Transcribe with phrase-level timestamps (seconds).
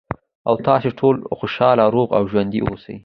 [0.49, 2.95] ،او تاسې ټول خوشاله، روغ او ژوندي اوسئ.